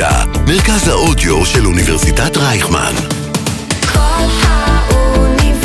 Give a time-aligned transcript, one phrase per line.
[0.00, 2.92] אוניברסיטה, מרכז האודיו של אוניברסיטת רייכמן.
[3.92, 5.58] כל האוניברסיטה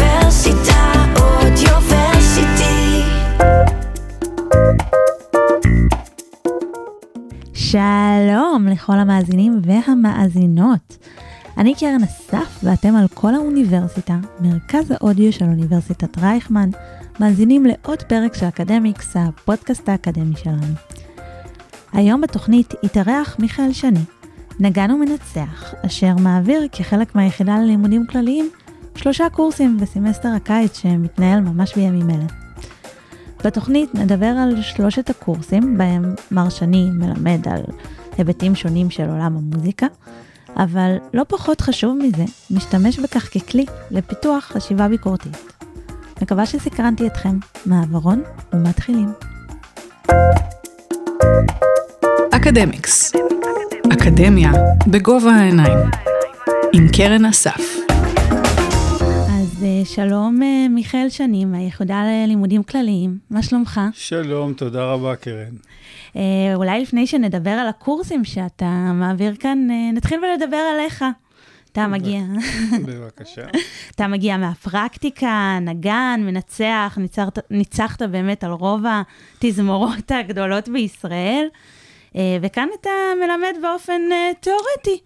[1.19, 3.01] אודיוורסיטי.
[7.53, 10.97] שלום לכל המאזינים והמאזינות.
[11.57, 16.69] אני קרן אסף ואתם על כל האוניברסיטה, מרכז האודיו של אוניברסיטת רייכמן,
[17.19, 20.73] מאזינים לעוד פרק של אקדמיקס, הפודקאסט האקדמי שלנו.
[21.93, 23.99] היום בתוכנית התארח מיכאל שני,
[24.59, 28.49] נגן ומנצח, אשר מעביר כחלק מהיחידה ללימודים כלליים
[28.95, 32.25] שלושה קורסים בסמסטר הקיץ שמתנהל ממש בימים אלה.
[33.45, 37.61] בתוכנית נדבר על שלושת הקורסים בהם מר שני מלמד על
[38.17, 39.87] היבטים שונים של עולם המוזיקה,
[40.57, 45.37] אבל לא פחות חשוב מזה, משתמש בכך ככלי לפיתוח חשיבה ביקורתית.
[46.21, 47.37] מקווה שסקרנתי אתכם.
[47.65, 49.09] מעברון ומתחילים.
[52.31, 53.11] אקדמיקס.
[53.93, 54.51] אקדמיה
[54.87, 55.77] בגובה העיניים.
[56.73, 57.61] עם קרן אסף.
[59.27, 63.81] אז אה, שלום אה, מיכאל שני מהיחידה ללימודים כלליים, מה שלומך?
[63.93, 65.55] שלום, תודה רבה, קרן.
[66.15, 66.21] אה,
[66.55, 71.05] אולי לפני שנדבר על הקורסים שאתה מעביר כאן, נתחיל ולדבר עליך.
[71.71, 72.21] אתה מגיע,
[72.87, 73.45] בבקשה.
[73.95, 81.47] אתה מגיע מהפרקטיקה, נגן, מנצח, ניצחת, ניצחת באמת על רוב התזמורות הגדולות בישראל,
[82.41, 84.99] וכאן אתה מלמד באופן אה, תיאורטי.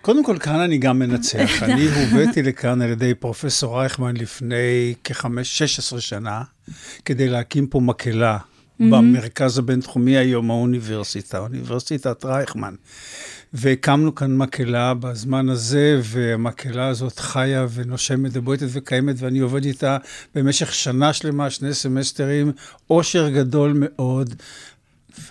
[0.00, 1.50] קודם כל, כאן אני גם מנצח.
[1.62, 6.42] אני הובאתי לכאן על ידי פרופסור רייכמן לפני כ-16 שנה,
[7.04, 8.38] כדי להקים פה מקהלה
[8.80, 12.74] במרכז הבינתחומי היום, האוניברסיטה, אוניברסיטת רייכמן.
[13.52, 19.96] והקמנו כאן מקהלה בזמן הזה, והמקהלה הזאת חיה ונושמת ובועטת וקיימת, ואני עובד איתה
[20.34, 22.52] במשך שנה שלמה, שני סמסטרים,
[22.90, 24.34] אושר גדול מאוד.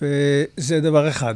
[0.02, 1.36] וזה דבר אחד.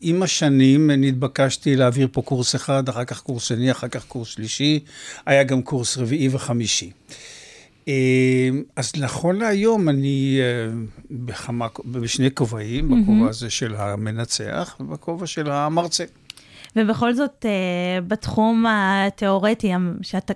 [0.00, 4.80] עם השנים נתבקשתי להעביר פה קורס אחד, אחר כך קורס שני, אחר כך קורס שלישי,
[5.26, 6.90] היה גם קורס רביעי וחמישי.
[7.88, 10.74] אה, אז נכון להיום אני אה,
[11.10, 16.04] בכמה, בשני כובעים, בכובע הזה של המנצח ובכובע של המרצה.
[16.76, 20.32] ובכל זאת, אה, בתחום התיאורטי, שאתה,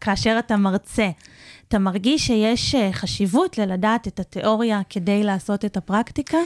[0.00, 1.10] כאשר אתה מרצה,
[1.68, 6.38] אתה מרגיש שיש חשיבות ללדעת את התיאוריה כדי לעשות את הפרקטיקה?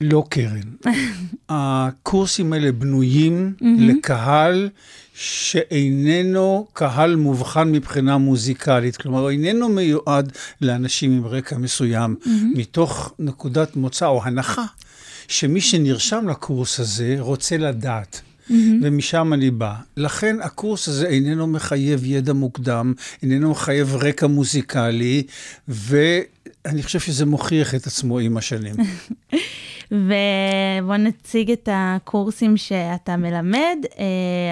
[0.00, 0.60] לא קרן.
[1.48, 4.68] הקורסים האלה בנויים לקהל
[5.14, 8.96] שאיננו קהל מובחן מבחינה מוזיקלית.
[8.96, 12.16] כלומר, איננו מיועד לאנשים עם רקע מסוים,
[12.54, 14.64] מתוך נקודת מוצא או הנחה
[15.28, 18.20] שמי שנרשם לקורס הזה רוצה לדעת.
[18.82, 19.74] ומשם אני בא.
[19.96, 25.22] לכן הקורס הזה איננו מחייב ידע מוקדם, איננו מחייב רקע מוזיקלי,
[26.64, 28.74] ואני חושב שזה מוכיח את עצמו עם השנים.
[29.90, 34.04] ובוא נציג את הקורסים שאתה מלמד, אה,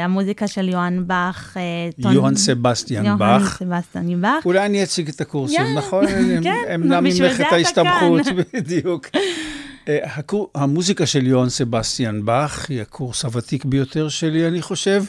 [0.05, 1.57] המוזיקה של יוהאן באך.
[1.57, 1.63] אה,
[2.03, 3.59] טון- יוהאן סבסטיאן יוהאן באך.
[3.59, 4.45] סבסטיאן באך.
[4.45, 6.07] אולי אני אציג את הקורסים, נכון?
[6.07, 8.37] אני כן, אמנע בשביל זה את אתה כאן.
[8.55, 9.07] בדיוק.
[9.89, 15.05] אה, הקור- המוזיקה של יוהאן סבסטיאן באך היא הקורס הוותיק ביותר שלי, אני חושב.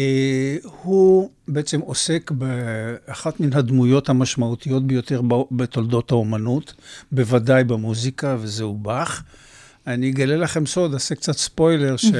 [0.00, 6.74] אה, הוא בעצם עוסק באחת מן הדמויות המשמעותיות ביותר בתולדות האומנות,
[7.12, 9.22] בוודאי במוזיקה, וזהו באך.
[9.86, 12.12] אני אגלה לכם סוד, אעשה קצת ספוילר, ש...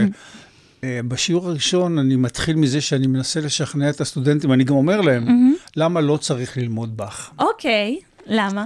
[0.85, 5.55] אה, בשיעור הראשון אני מתחיל מזה שאני מנסה לשכנע את הסטודנטים, אני גם אומר להם,
[5.77, 7.31] למה לא צריך ללמוד באך?
[7.39, 8.65] אוקיי, למה?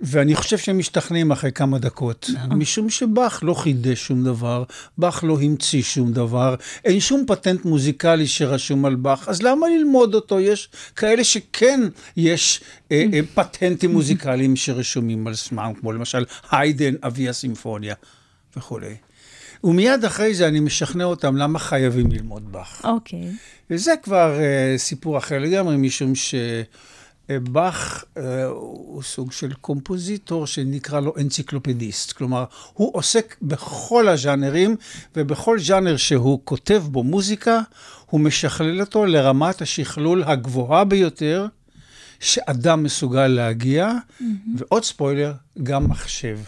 [0.00, 4.64] ואני חושב שהם משתכנעים אחרי כמה דקות, משום שבאך לא חידש שום דבר,
[4.98, 10.14] באך לא המציא שום דבר, אין שום פטנט מוזיקלי שרשום על באך, אז למה ללמוד
[10.14, 10.40] אותו?
[10.40, 11.80] יש כאלה שכן
[12.16, 12.60] יש
[12.92, 17.94] אה, אה, פטנטים מוזיקליים שרשומים על שמם, כמו למשל היידן, אבי הסימפוניה
[18.56, 18.94] וכולי.
[19.64, 22.80] ומיד אחרי זה אני משכנע אותם למה חייבים ללמוד באך.
[22.84, 23.28] אוקיי.
[23.70, 26.66] וזה כבר uh, סיפור אחר לגמרי, משום שבאך
[27.30, 32.12] uh, הוא סוג של קומפוזיטור שנקרא לו אנציקלופדיסט.
[32.12, 34.76] כלומר, הוא עוסק בכל הז'אנרים,
[35.16, 37.60] ובכל ז'אנר שהוא כותב בו מוזיקה,
[38.06, 41.46] הוא משכלל אותו לרמת השכלול הגבוהה ביותר
[42.20, 44.24] שאדם מסוגל להגיע, mm-hmm.
[44.56, 45.32] ועוד ספוילר,
[45.62, 46.38] גם מחשב.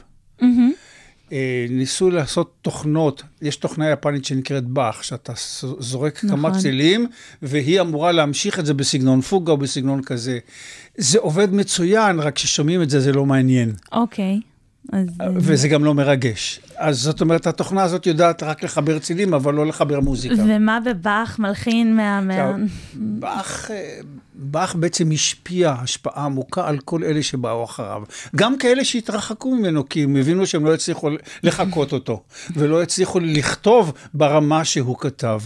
[1.33, 5.33] אה, ניסו לעשות תוכנות, יש תוכנה יפנית שנקראת באך, שאתה
[5.79, 6.31] זורק נכון.
[6.31, 7.07] כמה צלילים,
[7.43, 10.39] והיא אמורה להמשיך את זה בסגנון פוגה או בסגנון כזה.
[10.97, 13.73] זה עובד מצוין, רק כששומעים את זה, זה לא מעניין.
[13.93, 14.41] אוקיי.
[14.93, 15.07] אז...
[15.37, 16.61] וזה גם לא מרגש.
[16.77, 20.35] אז זאת אומרת, התוכנה הזאת יודעת רק לחבר צילים, אבל לא לחבר מוזיקה.
[20.49, 22.21] ומה בבאך מלחין מה...
[22.21, 22.53] מה...
[22.95, 24.01] באך, אה,
[24.35, 28.03] באך בעצם השפיע השפעה עמוקה על כל אלה שבאו אחריו.
[28.37, 31.11] גם כאלה שהתרחקו ממנו, כי הם הבינו שהם לא הצליחו
[31.43, 32.23] לחקות אותו,
[32.57, 35.41] ולא הצליחו לכתוב ברמה שהוא כתב.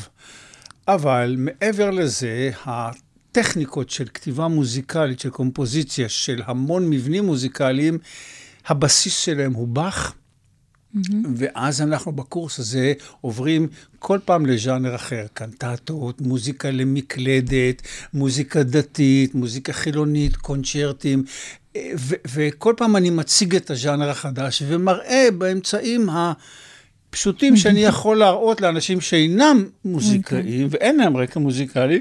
[0.89, 7.99] אבל מעבר לזה, הטכניקות של כתיבה מוזיקלית, של קומפוזיציה, של המון מבנים מוזיקליים,
[8.69, 10.15] הבסיס שלהם הוא באך.
[11.37, 13.69] ואז אנחנו בקורס הזה עוברים
[13.99, 17.83] כל פעם לז'אנר אחר, קנטטות, מוזיקה למקלדת,
[18.15, 21.25] מוזיקה דתית, מוזיקה חילונית, קונצ'רטים,
[21.77, 29.01] ו- וכל פעם אני מציג את הז'אנר החדש ומראה באמצעים הפשוטים שאני יכול להראות לאנשים
[29.01, 32.01] שאינם מוזיקאים ואין להם רקע מוזיקלי,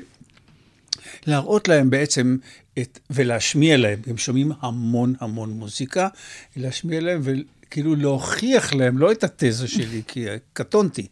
[1.27, 2.37] להראות להם בעצם
[2.79, 6.07] את, ולהשמיע להם, הם שומעים המון המון מוזיקה,
[6.55, 11.07] להשמיע להם וכאילו להוכיח להם, לא את התזה שלי, כי קטונתי,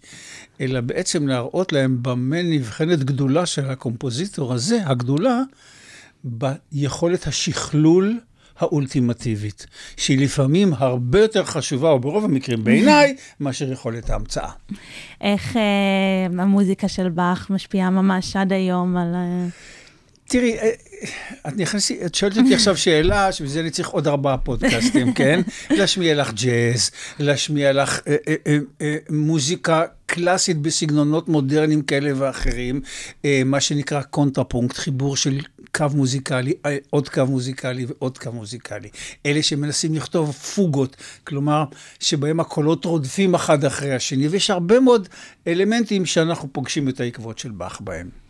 [0.61, 5.41] אלא בעצם להראות להם במה נבחנת גדולה של הקומפוזיטור הזה, הגדולה,
[6.23, 8.19] ביכולת השכלול
[8.59, 9.65] האולטימטיבית,
[9.97, 14.51] שהיא לפעמים הרבה יותר חשובה, או ברוב המקרים בעיניי, מאשר יכולת ההמצאה.
[15.21, 19.15] איך אה, המוזיקה של באך משפיעה ממש עד היום על...
[20.33, 20.69] תראי, אה,
[21.47, 25.41] את נכנסי, את שואלת אותי עכשיו שאלה, שבזה אני צריך עוד ארבעה פודקאסטים, כן?
[25.69, 28.15] להשמיע לך ג'אז, להשמיע לך אה,
[28.81, 32.81] אה, מוזיקה קלאסית בסגנונות מודרניים כאלה ואחרים,
[33.45, 35.39] מה שנקרא קונטרפונקט, חיבור של
[35.75, 36.53] קו מוזיקלי,
[36.89, 38.89] עוד קו מוזיקלי ועוד קו מוזיקלי.
[39.25, 41.63] אלה שמנסים לכתוב פוגות, כלומר,
[41.99, 45.09] שבהם הקולות רודפים אחד אחרי השני, ויש הרבה מאוד
[45.47, 48.22] אלמנטים שאנחנו פוגשים את העקבות של באך בהם.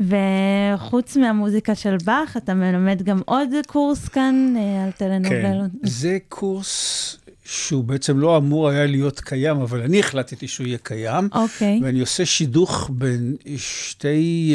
[0.00, 5.70] וחוץ מהמוזיקה של באך, אתה מלמד גם עוד קורס כאן אה, על טלנובלות.
[5.82, 10.78] כן, זה קורס שהוא בעצם לא אמור היה להיות קיים, אבל אני החלטתי שהוא יהיה
[10.78, 11.28] קיים.
[11.32, 11.80] אוקיי.
[11.82, 14.54] ואני עושה שידוך בין שתי,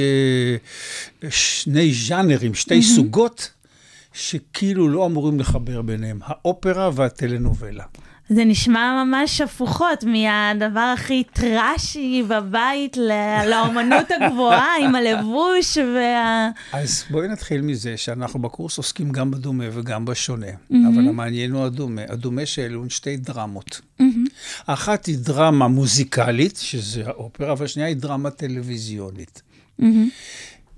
[1.24, 3.52] אה, שני ז'אנרים, שתי סוגות,
[4.14, 7.86] שכאילו לא אמורים לחבר ביניהם, האופרה והטלנובלה.
[8.34, 12.98] זה נשמע ממש הפוכות מהדבר הכי טראשי בבית
[13.50, 16.50] לאומנות הגבוהה עם הלבוש וה...
[16.74, 22.02] אז בואי נתחיל מזה שאנחנו בקורס עוסקים גם בדומה וגם בשונה, אבל המעניין הוא הדומה.
[22.10, 23.82] הדומה שאלו שתי דרמות.
[24.68, 29.42] האחת היא דרמה מוזיקלית, שזה האופרה, והשנייה היא דרמה טלוויזיונית.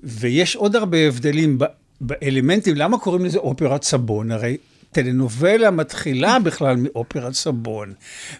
[0.04, 1.58] ויש עוד הרבה הבדלים
[2.02, 4.32] באלמנטים, למה קוראים לזה אופרת סבון?
[4.32, 4.58] הרי
[4.94, 7.94] טלנובלה מתחילה בכלל מאופרת סבון.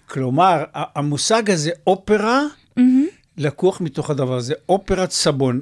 [0.06, 2.42] כלומר, המושג הזה, אופרה,
[3.38, 4.54] לקוח מתוך הדבר הזה.
[4.70, 5.62] אופרת סבון.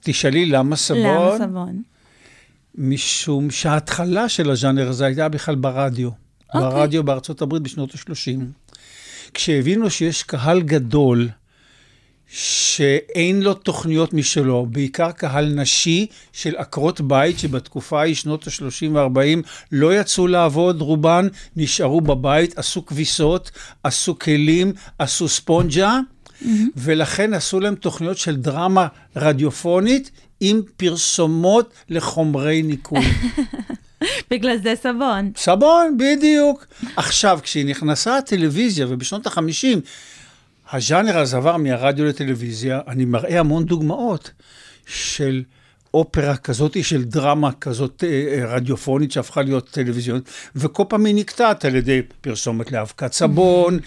[0.00, 1.04] תשאלי למה סבון?
[1.04, 1.82] למה סבון?
[2.74, 6.10] משום שההתחלה של הז'אנר הזה הייתה בכלל ברדיו.
[6.54, 6.70] אוקיי.
[6.70, 8.40] ברדיו בארצות הברית בשנות ה-30.
[9.34, 11.28] כשהבינו שיש קהל גדול
[12.32, 19.48] שאין לו תוכניות משלו, בעיקר קהל נשי של עקרות בית, שבתקופה ההיא, שנות ה-30 וה-40,
[19.72, 23.50] לא יצאו לעבוד, רובן נשארו בבית, עשו כביסות,
[23.82, 25.98] עשו כלים, עשו ספונג'ה,
[26.76, 28.86] ולכן עשו להם תוכניות של דרמה
[29.16, 30.10] רדיופונית
[30.40, 33.04] עם פרסומות לחומרי ניקוי.
[34.30, 35.32] בגלל זה סבון.
[35.36, 36.66] סבון, בדיוק.
[36.96, 39.80] עכשיו, כשהיא נכנסה הטלוויזיה, ובשנות ה-50,
[40.72, 44.30] הז'אנר הזה עבר מהרדיו לטלוויזיה, אני מראה המון דוגמאות
[44.86, 45.42] של
[45.94, 51.74] אופרה כזאת, של דרמה כזאת אה, רדיופונית שהפכה להיות טלוויזיונית, וכל פעם היא נקטעת על
[51.74, 53.78] ידי פרסומת לאבקת סבון,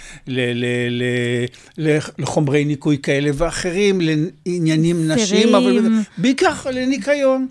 [2.17, 4.01] לחומרי ניקוי כאלה ואחרים,
[4.45, 5.79] לעניינים נשיים, אבל.
[6.17, 7.47] בעיקר לניקיון.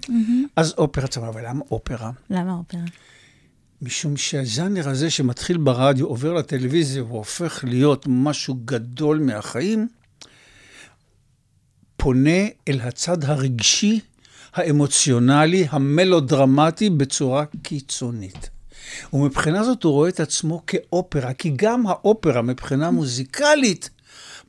[0.57, 2.11] אז אופרה צבא, אבל למה אופרה?
[2.31, 2.81] למה אופרה?
[3.83, 9.89] משום שהז'אנר הזה שמתחיל ברדיו עובר לטלוויזיה והופך להיות משהו גדול מהחיים,
[11.97, 14.01] פונה אל הצד הרגשי,
[14.55, 18.51] האמוציונלי, המלודרמטי בצורה קיצונית.
[19.13, 23.91] ומבחינה זאת הוא רואה את עצמו כאופרה, כי גם האופרה מבחינה מוזיקלית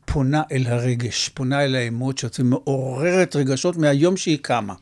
[0.06, 4.74] פונה אל הרגש, פונה אל האמוציות ומעוררת רגשות מהיום שהיא קמה.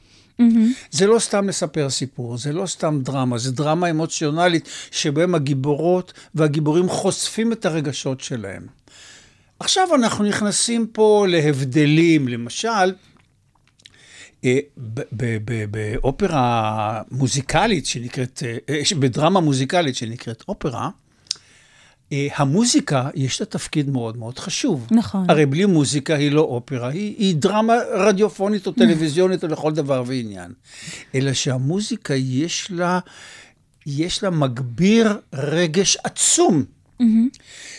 [0.92, 6.90] זה לא סתם לספר סיפור, זה לא סתם דרמה, זה דרמה אמוציונלית שבהם הגיבורות והגיבורים
[6.90, 8.68] חושפים את הרגשות שלהם.
[9.60, 12.94] עכשיו אנחנו נכנסים פה להבדלים, למשל,
[14.46, 14.60] אה,
[15.72, 20.90] באופרה מוזיקלית שנקראת, אה, אה, בדרמה מוזיקלית שנקראת אופרה,
[22.12, 24.88] המוזיקה יש לה תפקיד מאוד מאוד חשוב.
[24.92, 25.30] נכון.
[25.30, 30.04] הרי בלי מוזיקה היא לא אופרה, היא, היא דרמה רדיופונית או טלוויזיונית או לכל דבר
[30.06, 30.52] ועניין.
[31.16, 33.00] אלא שהמוזיקה יש לה
[33.86, 36.64] יש לה מגביר רגש עצום,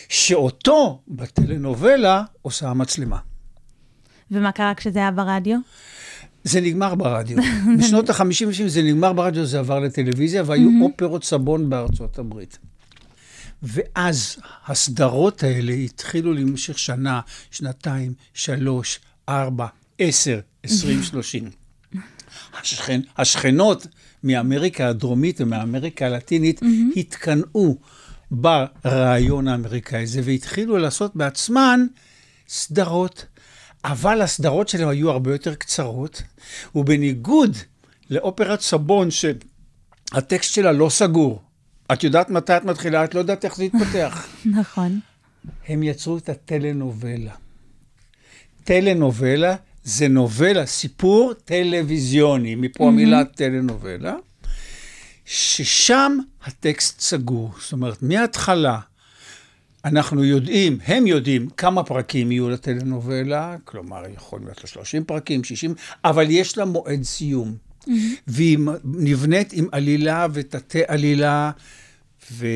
[0.09, 3.17] שאותו בטלנובלה עושה המצלמה.
[4.31, 5.59] ומה קרה כשזה היה ברדיו?
[6.43, 7.37] זה נגמר ברדיו.
[7.79, 12.57] בשנות ה-50 זה נגמר ברדיו, זה עבר לטלוויזיה, והיו אופרות סבון בארצות הברית.
[13.63, 19.67] ואז הסדרות האלה התחילו להימשך שנה, שנתיים, שלוש, ארבע,
[19.99, 21.49] עשר, עשרים, שלושים.
[22.61, 23.87] השכן, השכנות
[24.23, 26.61] מאמריקה הדרומית ומאמריקה הלטינית
[26.95, 27.77] התקנאו
[28.31, 31.85] ברעיון האמריקאי הזה והתחילו לעשות בעצמן
[32.47, 33.25] סדרות.
[33.85, 36.21] אבל הסדרות שלהם היו הרבה יותר קצרות,
[36.75, 37.57] ובניגוד
[38.09, 41.41] לאופרת סבון שהטקסט שלה לא סגור,
[41.93, 44.27] את יודעת מתי את מתחילה, את לא יודעת איך זה יתפתח.
[44.59, 44.99] נכון.
[45.67, 47.33] הם יצרו את הטלנובלה.
[48.63, 54.15] טלנובלה זה נובלה, סיפור טלוויזיוני, מפה המילה טלנובלה,
[55.25, 57.51] ששם הטקסט סגור.
[57.61, 58.79] זאת אומרת, מההתחלה
[59.85, 65.75] אנחנו יודעים, הם יודעים כמה פרקים יהיו לטלנובלה, כלומר, יכול להיות לה 30 פרקים, 60,
[66.05, 67.55] אבל יש לה מועד סיום.
[68.27, 71.51] והיא נבנית עם עלילה ותתי עלילה,
[72.31, 72.47] ו...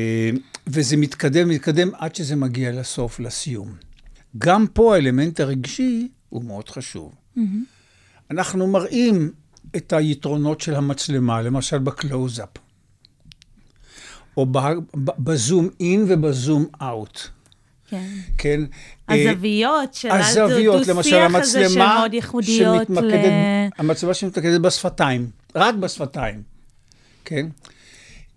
[0.66, 3.74] וזה מתקדם, מתקדם עד שזה מגיע לסוף, לסיום.
[4.38, 7.14] גם פה האלמנט הרגשי הוא מאוד חשוב.
[8.30, 9.32] אנחנו מראים
[9.76, 12.48] את היתרונות של המצלמה, למשל בקלוז-אפ,
[14.36, 14.46] או
[15.18, 17.20] ב zoom in וב zoom out.
[17.88, 18.06] כן.
[18.38, 18.60] כן?
[19.10, 22.06] אה, הזוויות של הזוויות, למשל המצלמה
[22.42, 23.68] שמתמקדת, ל...
[23.78, 26.42] המצלמה שמתמקדת בשפתיים, רק בשפתיים,
[27.24, 27.46] כן?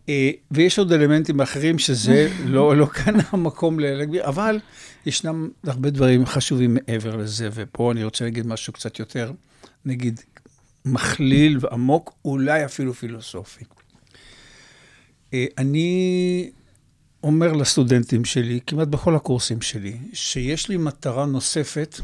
[0.10, 4.60] אה, ויש עוד אלמנטים אחרים שזה לא, לא כאן המקום להגביר, אבל
[5.06, 9.32] ישנם הרבה דברים חשובים מעבר לזה, ופה אני רוצה להגיד משהו קצת יותר,
[9.86, 10.22] נגיד,
[10.86, 13.64] מכליל ועמוק, אולי אפילו פילוסופי.
[15.34, 16.52] אה, אני
[17.24, 22.00] אומר לסטודנטים שלי, כמעט בכל הקורסים שלי, שיש לי מטרה נוספת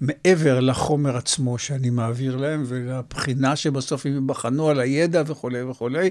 [0.00, 6.10] מעבר לחומר עצמו שאני מעביר להם ולבחינה שבסוף הם ייבחנו על הידע וכולי וכולי.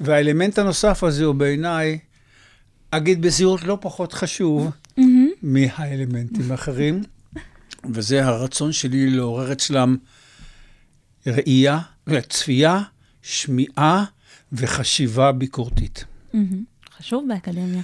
[0.00, 1.98] והאלמנט הנוסף הזה הוא בעיניי,
[2.90, 4.70] אגיד בזהירות לא פחות חשוב
[5.42, 7.02] מהאלמנטים האחרים,
[7.92, 9.96] וזה הרצון שלי לעורר אצלם
[11.26, 11.78] ראייה,
[12.28, 12.82] צפייה,
[13.22, 14.04] שמיעה
[14.52, 16.04] וחשיבה ביקורתית.
[16.98, 17.82] חשוב באקדמיה.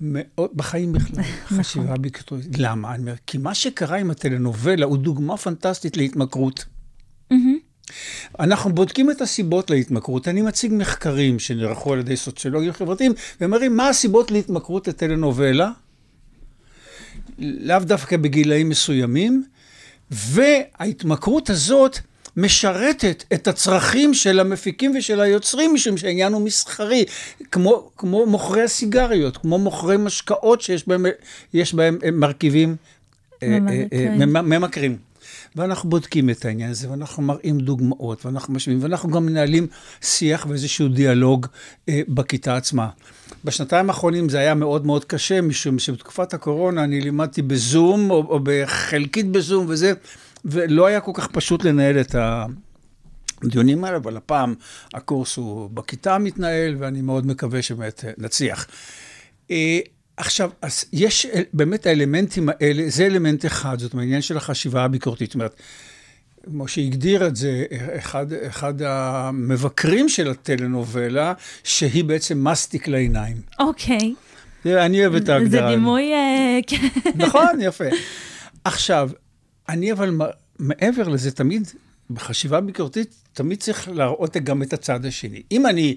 [0.00, 1.22] מאוד, בחיים בכלל,
[1.58, 2.58] חשיבה ביקורתית.
[2.58, 2.94] למה?
[2.94, 6.64] אני אומר, כי מה שקרה עם הטלנובלה הוא דוגמה פנטסטית להתמכרות.
[8.40, 10.28] אנחנו בודקים את הסיבות להתמכרות.
[10.28, 15.70] אני מציג מחקרים שנערכו על ידי סוציולוגים חברתיים, ומראים מה הסיבות להתמכרות לטלנובלה,
[17.38, 19.44] לאו דווקא בגילאים מסוימים,
[20.10, 21.98] וההתמכרות הזאת
[22.36, 27.04] משרתת את הצרכים של המפיקים ושל היוצרים, משום שהעניין הוא מסחרי,
[27.52, 31.06] כמו, כמו מוכרי הסיגריות, כמו מוכרי משקאות שיש בהם,
[31.54, 32.76] יש בהם אה, מרכיבים
[33.42, 34.18] אה, אה, ממכרים.
[34.18, 34.96] ממ- ממכרים.
[35.56, 39.66] ואנחנו בודקים את העניין הזה, ואנחנו מראים דוגמאות, ואנחנו משווים, ואנחנו גם מנהלים
[40.02, 41.46] שיח ואיזשהו דיאלוג
[41.88, 42.88] אה, בכיתה עצמה.
[43.44, 48.40] בשנתיים האחרונים זה היה מאוד מאוד קשה, משום שבתקופת הקורונה אני לימדתי בזום, או, או
[48.42, 49.92] בחלקית בזום וזה,
[50.46, 52.14] ולא היה כל כך פשוט לנהל את
[53.42, 54.54] הדיונים האלה, אבל הפעם
[54.94, 58.66] הקורס הוא בכיתה מתנהל, ואני מאוד מקווה שבאמת אה, נצליח.
[59.50, 59.78] אה,
[60.16, 64.84] עכשיו, אז יש אה, באמת האלמנטים האלה, זה אלמנט אחד, זאת אומרת, העניין של החשיבה
[64.84, 65.28] הביקורתית.
[65.28, 65.60] זאת אומרת,
[66.44, 67.64] כמו שהגדיר את זה
[67.98, 71.32] אחד, אחד המבקרים של הטלנובלה,
[71.64, 73.36] שהיא בעצם מסטיק לעיניים.
[73.58, 74.14] אוקיי.
[74.62, 75.70] תראה, אני אוהב את זה ההגדרה.
[75.70, 76.12] דימוי...
[76.12, 76.88] אה, כן.
[77.14, 77.84] נכון, יפה.
[78.64, 79.10] עכשיו,
[79.68, 80.16] אני אבל
[80.58, 81.68] מעבר לזה, תמיד,
[82.10, 85.42] בחשיבה ביקורתית, תמיד צריך להראות גם את הצד השני.
[85.52, 85.96] אם אני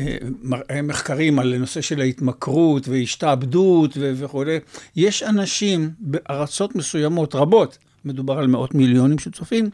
[0.00, 4.58] אה, מראה מחקרים על נושא של ההתמכרות והשתעבדות ו- וכולי,
[4.96, 9.70] יש אנשים בארצות מסוימות, רבות, מדובר על מאות מיליונים שצופים,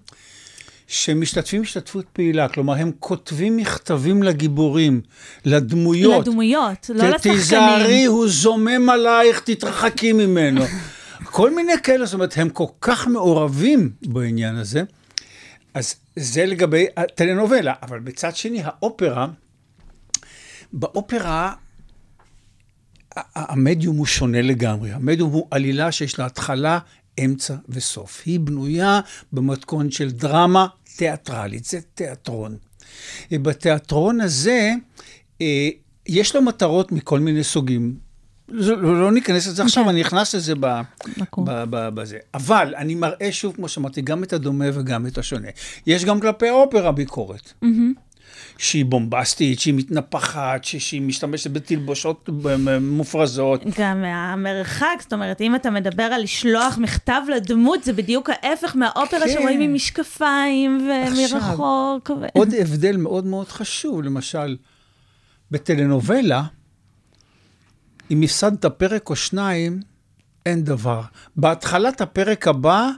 [0.86, 5.00] שמשתתפים השתתפות פעילה, כלומר, הם כותבים מכתבים לגיבורים,
[5.44, 6.26] לדמויות.
[6.26, 7.36] לדמויות, לא לשחקנים.
[7.36, 10.64] תיזהרי, הוא זומם עלייך, תתרחקי ממנו.
[11.24, 14.82] כל מיני כאלה, זאת אומרת, הם כל כך מעורבים בעניין הזה.
[15.74, 19.26] אז זה לגבי הטלנובלה, אבל בצד שני, האופרה,
[20.72, 21.52] באופרה
[23.34, 24.92] המדיום הוא שונה לגמרי.
[24.92, 26.78] המדיום הוא עלילה שיש לה התחלה,
[27.24, 28.22] אמצע וסוף.
[28.26, 29.00] היא בנויה
[29.32, 32.56] במתכון של דרמה תיאטרלית, זה תיאטרון.
[33.30, 34.72] בתיאטרון הזה,
[35.40, 35.68] אה,
[36.06, 38.05] יש לו מטרות מכל מיני סוגים.
[38.48, 40.80] לא, לא ניכנס לזה עכשיו, אני נכנס לזה ב,
[41.16, 41.44] מקום.
[41.44, 42.18] ב, ב, בזה.
[42.34, 45.48] אבל אני מראה שוב, כמו שאמרתי, גם את הדומה וגם את השונה.
[45.86, 47.52] יש גם כלפי האופרה ביקורת.
[48.58, 52.28] שהיא בומבסטית, שהיא מתנפחת, שהיא משתמשת בתלבושות
[52.80, 53.62] מופרזות.
[53.78, 59.20] גם המרחק, זאת אומרת, אם אתה מדבר על לשלוח מכתב לדמות, זה בדיוק ההפך מהאופרה
[59.20, 59.32] כן.
[59.32, 62.10] שרואים עם משקפיים עכשיו, ומרחוק.
[62.10, 64.56] ו- עוד הבדל מאוד מאוד חשוב, למשל,
[65.50, 66.42] בטלנובלה,
[68.10, 69.80] אם הפסדת פרק או שניים,
[70.46, 71.02] אין דבר.
[71.36, 72.88] בהתחלת הפרק הבא,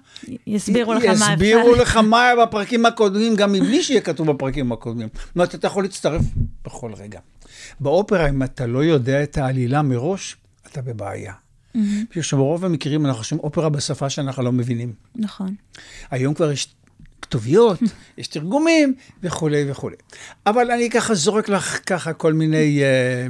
[0.46, 1.32] יסבירו לך מה.
[1.32, 5.08] יסבירו לך מה היה בפרקים הקודמים, גם מבלי שיהיה כתוב בפרקים הקודמים.
[5.14, 6.22] זאת אומרת, אתה יכול להצטרף
[6.64, 7.20] בכל רגע.
[7.80, 10.36] באופרה, אם אתה לא יודע את העלילה מראש,
[10.66, 11.32] אתה בבעיה.
[12.10, 14.92] בשביל שברוב המקרים אנחנו חושבים אופרה בשפה שאנחנו לא מבינים.
[15.16, 15.54] נכון.
[16.10, 16.74] היום כבר יש
[17.22, 17.78] כתוביות,
[18.18, 19.96] יש תרגומים וכולי וכולי.
[20.46, 23.26] אבל אני ככה זורק לך ככה כל מיני, אה,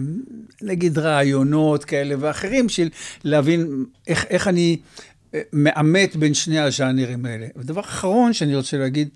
[0.62, 2.88] נגיד, רעיונות כאלה ואחרים, של
[3.24, 4.76] להבין איך, איך אני
[5.34, 7.46] אה, מאמת בין שני הז'אנרים האלה.
[7.56, 9.08] ודבר אחרון שאני רוצה להגיד,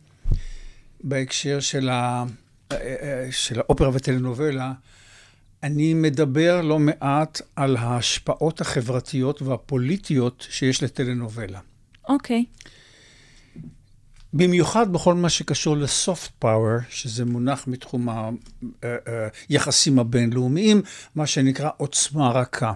[1.05, 2.25] בהקשר של, ה,
[2.73, 4.73] אה, של האופרה וטלנובלה,
[5.63, 11.61] אני מדבר לא מעט על ההשפעות החברתיות והפוליטיות שיש לטלנובלה.
[12.09, 12.45] אוקיי.
[14.35, 18.09] במיוחד בכל מה שקשור לסופט פאוור, שזה מונח מתחום
[19.49, 20.83] היחסים הבינלאומיים,
[21.15, 22.73] מה שנקרא עוצמה רכה.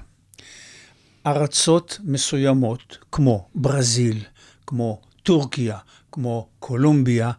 [1.27, 4.25] ארצות מסוימות, כמו ברזיל,
[4.67, 5.79] כמו טורקיה,
[6.13, 7.31] כמו קולומביה,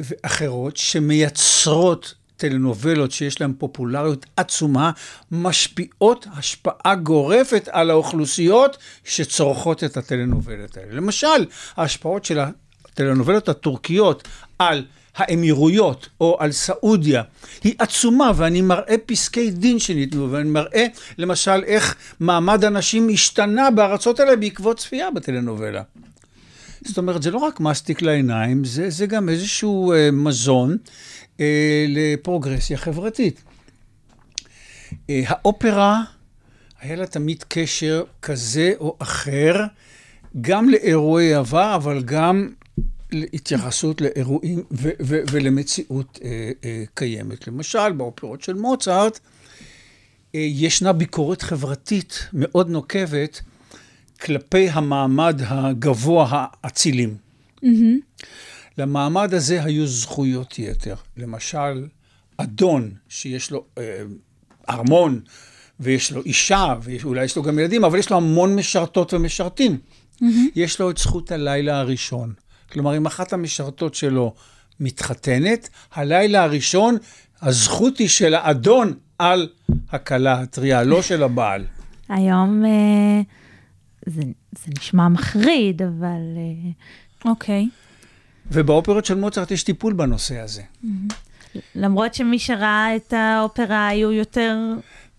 [0.00, 4.90] ואחרות, שמייצרות טלנובלות שיש להן פופולריות עצומה,
[5.30, 10.92] משפיעות השפעה גורפת על האוכלוסיות שצורכות את הטלנובלות האלה.
[10.94, 11.46] למשל,
[11.76, 12.38] ההשפעות של
[12.92, 14.84] הטלנובלות הטורקיות על
[15.16, 17.22] האמירויות או על סעודיה
[17.64, 20.86] היא עצומה, ואני מראה פסקי דין שניתנו, ואני מראה
[21.18, 25.82] למשל איך מעמד הנשים השתנה בארצות האלה בעקבות צפייה בטלנובלה.
[26.84, 30.76] זאת אומרת, זה לא רק מסטיק לעיניים, זה, זה גם איזשהו אה, מזון
[31.40, 33.42] אה, לפרוגרסיה חברתית.
[35.10, 36.02] אה, האופרה,
[36.80, 39.64] היה לה תמיד קשר כזה או אחר,
[40.40, 42.48] גם לאירועי עבר, אבל גם
[43.14, 47.46] להתייחסות לאירועים ו- ו- ולמציאות אה, אה, קיימת.
[47.46, 49.18] למשל, באופרות של מוצרט,
[50.34, 53.40] אה, ישנה ביקורת חברתית מאוד נוקבת
[54.20, 57.16] כלפי המעמד הגבוה האצילים.
[58.78, 60.94] למעמד הזה היו זכויות יתר.
[61.16, 61.86] למשל,
[62.36, 64.02] אדון שיש לו אה,
[64.70, 65.20] ארמון
[65.80, 69.78] ויש לו אישה, ואולי יש לו גם ילדים, אבל יש לו המון משרתות ומשרתים.
[70.54, 72.32] יש לו את זכות הלילה הראשון.
[72.72, 74.34] כלומר, אם אחת המשרתות שלו
[74.80, 76.96] מתחתנת, הלילה הראשון,
[77.42, 79.48] הזכות היא של האדון על
[79.90, 81.64] הכלה הטריה, לא של הבעל.
[82.08, 83.20] היום אה,
[84.06, 86.20] זה, זה נשמע מחריד, אבל...
[86.36, 86.70] אה,
[87.30, 87.68] אוקיי.
[88.52, 90.62] ובאופרות של מוצרט יש טיפול בנושא הזה.
[91.74, 94.56] למרות שמי שראה את האופרה היו יותר...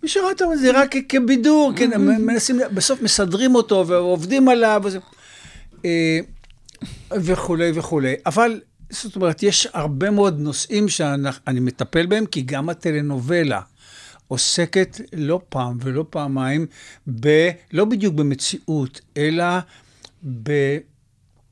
[0.03, 4.99] מי שראה אותו זה רק כבידור, כן, מנסים, בסוף מסדרים אותו ועובדים עליו וזה,
[5.85, 6.19] אה,
[7.11, 8.13] וכולי וכולי.
[8.25, 13.61] אבל, זאת אומרת, יש הרבה מאוד נושאים שאני מטפל בהם, כי גם הטלנובלה
[14.27, 16.65] עוסקת לא פעם ולא פעמיים,
[17.19, 19.45] ב, לא בדיוק במציאות, אלא
[20.43, 20.77] ב...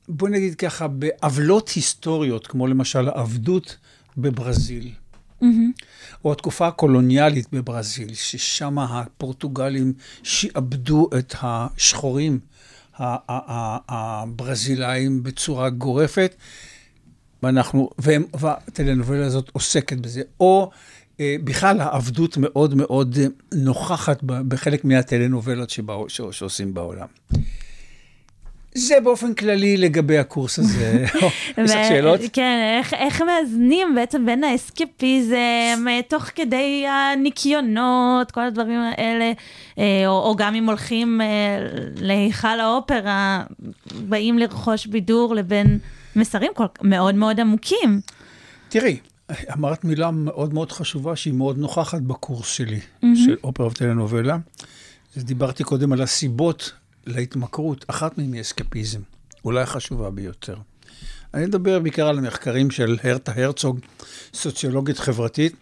[0.08, 3.76] בוא נגיד ככה, בעוולות היסטוריות, כמו למשל העבדות
[4.16, 4.92] בברזיל.
[6.24, 9.92] או התקופה הקולוניאלית בברזיל, ששם הפורטוגלים
[10.22, 12.38] שעבדו את השחורים
[13.88, 16.34] הברזילאים בצורה גורפת,
[17.42, 20.22] ואנחנו, והם, והטלנובלה הזאת עוסקת בזה.
[20.40, 20.70] או
[21.20, 27.06] אה, בכלל העבדות מאוד מאוד אה, נוכחת בחלק מהטלנובלות שבא, שעושים בעולם.
[28.74, 31.04] זה באופן כללי לגבי הקורס הזה.
[31.58, 32.20] יש לך שאלות?
[32.32, 39.32] כן, איך, איך מאזנים בעצם בין האסקפיזם, אה, תוך כדי הניקיונות, כל הדברים האלה,
[39.78, 41.26] אה, או, או גם אם הולכים אה,
[41.96, 43.42] להיכל האופרה,
[44.08, 45.78] באים לרכוש בידור לבין
[46.16, 48.00] מסרים כל, מאוד מאוד עמוקים.
[48.68, 48.96] תראי,
[49.52, 53.06] אמרת מילה מאוד מאוד חשובה שהיא מאוד נוכחת בקורס שלי, mm-hmm.
[53.24, 54.36] של אופרה וטלנובלה.
[55.16, 56.72] דיברתי קודם על הסיבות
[57.06, 59.00] להתמכרות, אחת מהן היא אסקפיזם,
[59.44, 60.56] אולי החשובה ביותר.
[61.34, 63.80] אני מדבר בעיקר על המחקרים של הרטה הרצוג,
[64.34, 65.54] סוציולוגית חברתית,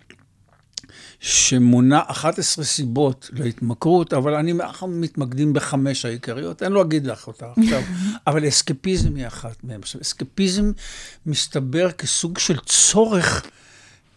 [1.20, 7.46] שמונה 11 סיבות להתמכרות, אבל אני, אנחנו מתמקדים בחמש העיקריות, אני לא אגיד לך אותה
[7.56, 7.82] עכשיו,
[8.26, 9.80] אבל אסקפיזם היא אחת מהן.
[9.80, 10.72] עכשיו, אסקפיזם
[11.26, 13.46] מסתבר כסוג של צורך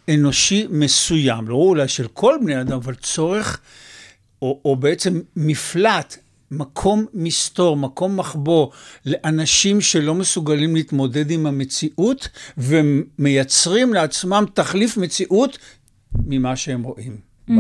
[0.10, 3.60] אנושי מסוים, לא אולי של כל בני אדם, אבל צורך,
[4.42, 6.18] או, או בעצם מפלט
[6.58, 8.72] מקום מסתור, מקום מחבוא
[9.06, 15.58] לאנשים שלא מסוגלים להתמודד עם המציאות ומייצרים לעצמם תחליף מציאות
[16.26, 17.18] ממה שהם רואים
[17.50, 17.54] mm-hmm.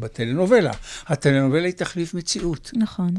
[0.00, 0.72] בטלנובלה.
[1.06, 2.70] הטלנובלה היא תחליף מציאות.
[2.74, 3.14] נכון.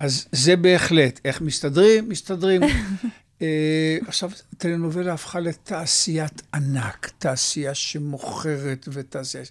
[0.00, 1.20] אז זה בהחלט.
[1.24, 2.08] איך מסתדרים?
[2.08, 2.62] מסתדרים.
[3.42, 9.44] אה, עכשיו, טלנובלה הפכה לתעשיית ענק, תעשייה שמוכרת ותעשייה...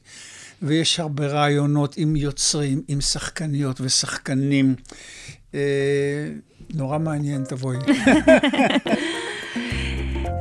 [0.63, 4.76] ויש הרבה רעיונות עם יוצרים, עם שחקניות ושחקנים.
[5.54, 5.60] אה,
[6.73, 7.78] נורא מעניין, תבואי.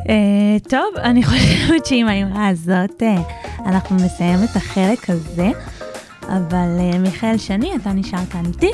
[0.09, 3.23] אה, טוב, אני חושבת שעם האמרה הזאת אה,
[3.67, 5.51] אנחנו נסיים את החלק הזה,
[6.23, 8.71] אבל אה, מיכאל שני, אתה נשאר כאן איתי,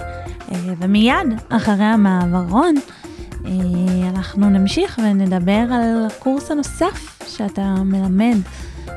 [0.78, 2.74] ומיד אחרי המעברון
[4.16, 8.36] אנחנו נמשיך ונדבר על הקורס הנוסף שאתה מלמד,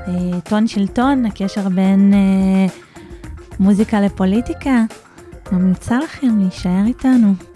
[0.08, 2.74] אה, טון שלטון, הקשר בין אה,
[3.60, 4.84] מוזיקה לפוליטיקה.
[5.52, 7.51] ממליצה לכם להישאר איתנו.